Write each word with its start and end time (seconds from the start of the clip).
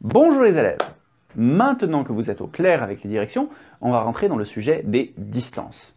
Bonjour 0.00 0.44
les 0.44 0.56
élèves 0.56 0.78
Maintenant 1.34 2.04
que 2.04 2.12
vous 2.12 2.30
êtes 2.30 2.40
au 2.40 2.46
clair 2.46 2.84
avec 2.84 3.02
les 3.02 3.10
directions, 3.10 3.48
on 3.80 3.90
va 3.90 4.00
rentrer 4.00 4.28
dans 4.28 4.36
le 4.36 4.44
sujet 4.44 4.82
des 4.84 5.12
distances. 5.18 5.92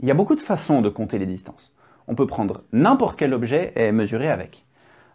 Il 0.00 0.06
y 0.06 0.10
a 0.10 0.14
beaucoup 0.14 0.34
de 0.34 0.42
façons 0.42 0.82
de 0.82 0.90
compter 0.90 1.16
les 1.16 1.24
distances. 1.24 1.72
On 2.06 2.14
peut 2.14 2.26
prendre 2.26 2.64
n'importe 2.74 3.18
quel 3.18 3.32
objet 3.32 3.72
et 3.74 3.92
mesurer 3.92 4.28
avec. 4.28 4.66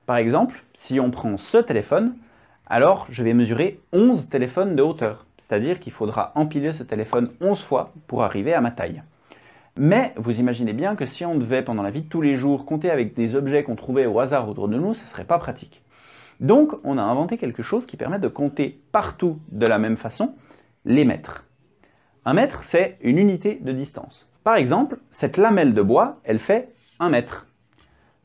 Par 0.07 0.17
exemple, 0.17 0.63
si 0.73 0.99
on 0.99 1.11
prend 1.11 1.37
ce 1.37 1.59
téléphone, 1.59 2.15
alors 2.65 3.05
je 3.11 3.21
vais 3.21 3.35
mesurer 3.35 3.79
11 3.93 4.27
téléphones 4.29 4.75
de 4.75 4.81
hauteur, 4.81 5.27
c'est-à-dire 5.37 5.79
qu'il 5.79 5.93
faudra 5.93 6.31
empiler 6.33 6.71
ce 6.71 6.81
téléphone 6.81 7.29
11 7.41 7.61
fois 7.61 7.93
pour 8.07 8.23
arriver 8.23 8.55
à 8.55 8.61
ma 8.61 8.71
taille. 8.71 9.03
Mais 9.77 10.15
vous 10.17 10.39
imaginez 10.39 10.73
bien 10.73 10.95
que 10.95 11.05
si 11.05 11.25
on 11.25 11.35
devait 11.35 11.61
pendant 11.61 11.83
la 11.83 11.91
vie 11.91 12.01
de 12.01 12.09
tous 12.09 12.21
les 12.21 12.37
jours 12.37 12.65
compter 12.65 12.89
avec 12.89 13.13
des 13.13 13.35
objets 13.35 13.61
qu'on 13.61 13.75
trouvait 13.75 14.07
au 14.07 14.19
hasard 14.19 14.49
autour 14.49 14.67
de 14.67 14.79
nous, 14.79 14.95
ce 14.95 15.03
ne 15.03 15.09
serait 15.09 15.25
pas 15.25 15.37
pratique. 15.37 15.83
Donc, 16.41 16.73
on 16.83 16.97
a 16.97 17.03
inventé 17.03 17.37
quelque 17.37 17.63
chose 17.63 17.85
qui 17.85 17.97
permet 17.97 18.19
de 18.19 18.27
compter 18.27 18.81
partout 18.91 19.39
de 19.51 19.67
la 19.67 19.77
même 19.77 19.95
façon 19.95 20.33
les 20.85 21.05
mètres. 21.05 21.45
Un 22.25 22.33
mètre, 22.33 22.63
c'est 22.63 22.97
une 23.01 23.19
unité 23.19 23.59
de 23.61 23.71
distance. 23.71 24.27
Par 24.43 24.55
exemple, 24.55 24.97
cette 25.11 25.37
lamelle 25.37 25.73
de 25.73 25.81
bois, 25.83 26.19
elle 26.23 26.39
fait 26.39 26.73
un 26.99 27.09
mètre. 27.09 27.47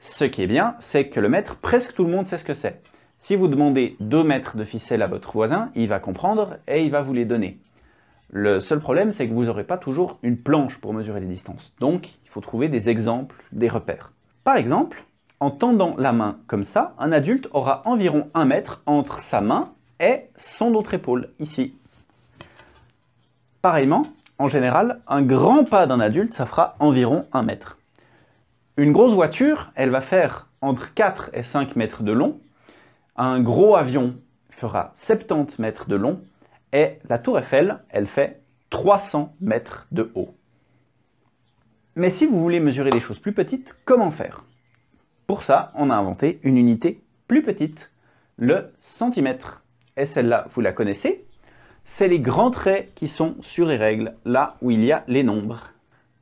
Ce 0.00 0.24
qui 0.24 0.42
est 0.42 0.46
bien, 0.46 0.76
c'est 0.80 1.08
que 1.08 1.20
le 1.20 1.28
mètre, 1.28 1.56
presque 1.56 1.94
tout 1.94 2.04
le 2.04 2.10
monde 2.10 2.26
sait 2.26 2.38
ce 2.38 2.44
que 2.44 2.54
c'est. 2.54 2.82
Si 3.18 3.36
vous 3.36 3.48
demandez 3.48 3.96
2 4.00 4.24
mètres 4.24 4.56
de 4.56 4.64
ficelle 4.64 5.02
à 5.02 5.06
votre 5.06 5.32
voisin, 5.32 5.70
il 5.74 5.88
va 5.88 6.00
comprendre 6.00 6.56
et 6.68 6.82
il 6.82 6.90
va 6.90 7.02
vous 7.02 7.12
les 7.12 7.24
donner. 7.24 7.60
Le 8.30 8.60
seul 8.60 8.80
problème, 8.80 9.12
c'est 9.12 9.28
que 9.28 9.34
vous 9.34 9.44
n'aurez 9.44 9.64
pas 9.64 9.78
toujours 9.78 10.18
une 10.22 10.38
planche 10.38 10.78
pour 10.78 10.92
mesurer 10.94 11.20
les 11.20 11.26
distances. 11.26 11.74
Donc, 11.80 12.08
il 12.24 12.30
faut 12.30 12.40
trouver 12.40 12.68
des 12.68 12.88
exemples, 12.88 13.36
des 13.52 13.68
repères. 13.68 14.12
Par 14.42 14.56
exemple, 14.56 15.04
en 15.40 15.50
tendant 15.50 15.94
la 15.98 16.12
main 16.12 16.38
comme 16.46 16.64
ça, 16.64 16.94
un 16.98 17.12
adulte 17.12 17.48
aura 17.52 17.82
environ 17.84 18.30
un 18.34 18.44
mètre 18.44 18.82
entre 18.86 19.20
sa 19.20 19.40
main 19.40 19.72
et 20.00 20.22
son 20.36 20.74
autre 20.74 20.94
épaule, 20.94 21.30
ici. 21.38 21.74
Pareillement, 23.62 24.02
en 24.38 24.48
général, 24.48 25.00
un 25.06 25.22
grand 25.22 25.64
pas 25.64 25.86
d'un 25.86 26.00
adulte, 26.00 26.34
ça 26.34 26.46
fera 26.46 26.76
environ 26.78 27.26
un 27.32 27.42
mètre. 27.42 27.78
Une 28.76 28.92
grosse 28.92 29.12
voiture, 29.12 29.72
elle 29.74 29.90
va 29.90 30.02
faire 30.02 30.48
entre 30.60 30.92
4 30.92 31.30
et 31.32 31.42
5 31.42 31.76
mètres 31.76 32.02
de 32.02 32.12
long. 32.12 32.38
Un 33.16 33.40
gros 33.40 33.76
avion 33.76 34.16
fera 34.50 34.92
70 34.96 35.58
mètres 35.58 35.88
de 35.88 35.96
long. 35.96 36.20
Et 36.72 36.98
la 37.08 37.18
tour 37.18 37.38
Eiffel, 37.38 37.78
elle 37.88 38.06
fait 38.06 38.42
300 38.70 39.34
mètres 39.40 39.86
de 39.92 40.10
haut. 40.14 40.34
Mais 41.94 42.10
si 42.10 42.26
vous 42.26 42.38
voulez 42.38 42.60
mesurer 42.60 42.90
des 42.90 43.00
choses 43.00 43.18
plus 43.18 43.32
petites, 43.32 43.74
comment 43.86 44.10
faire? 44.10 44.44
Pour 45.26 45.42
ça, 45.42 45.72
on 45.74 45.90
a 45.90 45.94
inventé 45.96 46.38
une 46.44 46.56
unité 46.56 47.00
plus 47.26 47.42
petite, 47.42 47.90
le 48.36 48.72
centimètre. 48.80 49.64
Et 49.96 50.06
celle-là, 50.06 50.46
vous 50.54 50.60
la 50.60 50.72
connaissez 50.72 51.24
C'est 51.84 52.06
les 52.06 52.20
grands 52.20 52.50
traits 52.50 52.92
qui 52.94 53.08
sont 53.08 53.34
sur 53.40 53.66
les 53.66 53.76
règles, 53.76 54.14
là 54.24 54.56
où 54.62 54.70
il 54.70 54.84
y 54.84 54.92
a 54.92 55.02
les 55.08 55.24
nombres. 55.24 55.72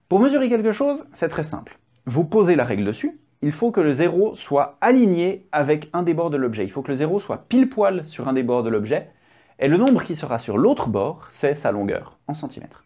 Pour 0.09 0.21
mesurer 0.21 0.49
quelque 0.49 0.73
chose, 0.73 1.05
c'est 1.13 1.29
très 1.29 1.43
simple. 1.43 1.79
Vous 2.07 2.25
posez 2.25 2.55
la 2.55 2.65
règle 2.65 2.85
dessus, 2.85 3.19
il 3.43 3.53
faut 3.53 3.71
que 3.71 3.81
le 3.83 3.93
zéro 3.93 4.37
soit 4.37 4.79
aligné 4.81 5.47
avec 5.53 5.91
un 5.93 6.03
des 6.03 6.15
bords 6.15 6.31
de 6.31 6.39
l'objet. 6.39 6.65
Il 6.65 6.71
faut 6.71 6.81
que 6.81 6.91
le 6.91 6.97
zéro 6.97 7.21
soit 7.21 7.47
pile 7.49 7.69
poil 7.69 8.07
sur 8.07 8.27
un 8.27 8.33
des 8.33 8.43
bords 8.43 8.63
de 8.63 8.71
l'objet, 8.71 9.11
et 9.59 9.69
le 9.69 9.77
nombre 9.77 10.03
qui 10.03 10.17
sera 10.17 10.39
sur 10.39 10.57
l'autre 10.57 10.89
bord, 10.89 11.29
c'est 11.33 11.57
sa 11.57 11.73
longueur, 11.73 12.17
en 12.27 12.33
centimètres. 12.33 12.85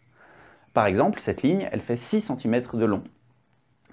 Par 0.73 0.85
exemple, 0.85 1.21
cette 1.21 1.43
ligne, 1.43 1.69
elle 1.71 1.79
fait 1.79 1.95
6 1.95 2.21
cm 2.21 2.63
de 2.73 2.85
long. 2.85 3.03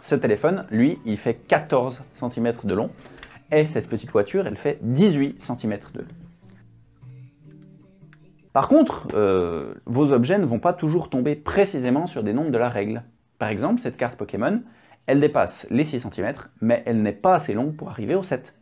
Ce 0.02 0.14
téléphone, 0.14 0.66
lui, 0.70 0.98
il 1.04 1.18
fait 1.18 1.34
14 1.34 2.02
cm 2.20 2.54
de 2.64 2.74
long. 2.74 2.90
Et 3.52 3.66
cette 3.66 3.88
petite 3.88 4.10
voiture, 4.10 4.46
elle 4.46 4.56
fait 4.56 4.78
18 4.82 5.42
cm 5.42 5.78
de 5.94 6.00
long. 6.00 6.06
Par 8.52 8.68
contre, 8.68 9.06
euh, 9.14 9.74
vos 9.84 10.12
objets 10.12 10.38
ne 10.38 10.46
vont 10.46 10.58
pas 10.58 10.72
toujours 10.72 11.10
tomber 11.10 11.34
précisément 11.36 12.06
sur 12.06 12.22
des 12.22 12.32
nombres 12.32 12.50
de 12.50 12.58
la 12.58 12.70
règle. 12.70 13.02
Par 13.38 13.50
exemple, 13.50 13.82
cette 13.82 13.98
carte 13.98 14.16
Pokémon, 14.16 14.62
elle 15.06 15.20
dépasse 15.20 15.66
les 15.70 15.84
6 15.84 16.00
cm, 16.00 16.34
mais 16.60 16.82
elle 16.86 17.02
n'est 17.02 17.12
pas 17.12 17.34
assez 17.34 17.52
longue 17.52 17.76
pour 17.76 17.90
arriver 17.90 18.14
au 18.14 18.22
7. 18.22 18.54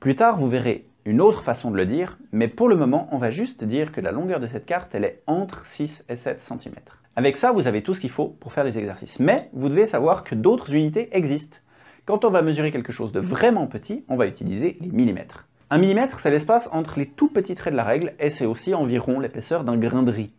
Plus 0.00 0.16
tard, 0.16 0.38
vous 0.38 0.48
verrez 0.48 0.86
une 1.04 1.20
autre 1.20 1.42
façon 1.42 1.70
de 1.70 1.76
le 1.76 1.86
dire, 1.86 2.18
mais 2.30 2.46
pour 2.46 2.68
le 2.68 2.76
moment, 2.76 3.08
on 3.10 3.18
va 3.18 3.30
juste 3.30 3.64
dire 3.64 3.90
que 3.90 4.00
la 4.00 4.12
longueur 4.12 4.38
de 4.38 4.46
cette 4.46 4.66
carte, 4.66 4.94
elle 4.94 5.04
est 5.04 5.22
entre 5.26 5.66
6 5.66 6.04
et 6.08 6.16
7 6.16 6.40
cm. 6.40 6.74
Avec 7.14 7.36
ça, 7.36 7.52
vous 7.52 7.66
avez 7.66 7.82
tout 7.82 7.94
ce 7.94 8.00
qu'il 8.00 8.10
faut 8.10 8.28
pour 8.40 8.52
faire 8.52 8.64
des 8.64 8.78
exercices. 8.78 9.20
Mais 9.20 9.50
vous 9.52 9.68
devez 9.68 9.86
savoir 9.86 10.24
que 10.24 10.34
d'autres 10.34 10.72
unités 10.72 11.14
existent. 11.16 11.58
Quand 12.06 12.24
on 12.24 12.30
va 12.30 12.42
mesurer 12.42 12.72
quelque 12.72 12.92
chose 12.92 13.12
de 13.12 13.20
vraiment 13.20 13.66
petit, 13.66 14.04
on 14.08 14.16
va 14.16 14.26
utiliser 14.26 14.76
les 14.80 14.88
millimètres. 14.88 15.46
Un 15.70 15.78
millimètre, 15.78 16.20
c'est 16.20 16.30
l'espace 16.30 16.68
entre 16.72 16.98
les 16.98 17.06
tout 17.06 17.28
petits 17.28 17.54
traits 17.54 17.72
de 17.72 17.76
la 17.76 17.84
règle 17.84 18.14
et 18.18 18.30
c'est 18.30 18.46
aussi 18.46 18.74
environ 18.74 19.20
l'épaisseur 19.20 19.64
d'un 19.64 19.76
grain 19.76 20.02
de 20.02 20.10
riz. 20.10 20.34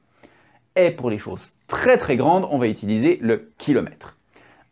Et 0.75 0.91
pour 0.91 1.09
les 1.09 1.19
choses 1.19 1.51
très 1.67 1.97
très 1.97 2.17
grandes, 2.17 2.47
on 2.49 2.57
va 2.57 2.67
utiliser 2.67 3.17
le 3.21 3.51
kilomètre. 3.57 4.17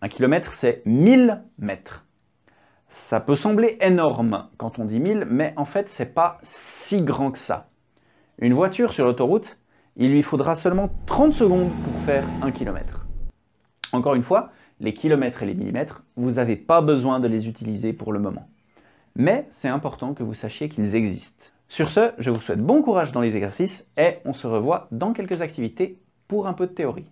Un 0.01 0.09
kilomètre, 0.09 0.53
c'est 0.53 0.81
1000 0.85 1.43
mètres. 1.59 2.05
Ça 2.89 3.19
peut 3.19 3.35
sembler 3.35 3.77
énorme 3.81 4.47
quand 4.57 4.79
on 4.79 4.85
dit 4.85 4.99
1000, 4.99 5.27
mais 5.29 5.53
en 5.57 5.65
fait, 5.65 5.89
c'est 5.89 6.13
pas 6.13 6.39
si 6.43 7.03
grand 7.03 7.31
que 7.31 7.39
ça. 7.39 7.69
Une 8.39 8.53
voiture 8.53 8.93
sur 8.93 9.05
l'autoroute, 9.05 9.57
il 9.97 10.11
lui 10.11 10.23
faudra 10.23 10.55
seulement 10.55 10.89
30 11.05 11.33
secondes 11.33 11.69
pour 11.83 11.93
faire 12.03 12.23
un 12.41 12.51
kilomètre. 12.51 13.05
Encore 13.91 14.15
une 14.15 14.23
fois, 14.23 14.51
les 14.79 14.93
kilomètres 14.93 15.43
et 15.43 15.45
les 15.45 15.53
millimètres, 15.53 16.03
vous 16.15 16.31
n'avez 16.31 16.55
pas 16.55 16.81
besoin 16.81 17.19
de 17.19 17.27
les 17.27 17.47
utiliser 17.47 17.93
pour 17.93 18.13
le 18.13 18.19
moment. 18.19 18.47
Mais 19.15 19.47
c'est 19.51 19.67
important 19.67 20.13
que 20.13 20.23
vous 20.23 20.33
sachiez 20.33 20.69
qu'ils 20.69 20.95
existent. 20.95 21.45
Sur 21.67 21.89
ce, 21.89 22.11
je 22.17 22.29
vous 22.29 22.41
souhaite 22.41 22.59
bon 22.59 22.81
courage 22.81 23.11
dans 23.11 23.21
les 23.21 23.35
exercices 23.35 23.85
et 23.97 24.17
on 24.25 24.33
se 24.33 24.47
revoit 24.47 24.87
dans 24.91 25.13
quelques 25.13 25.41
activités 25.41 25.99
pour 26.27 26.47
un 26.47 26.53
peu 26.53 26.67
de 26.67 26.73
théorie. 26.73 27.05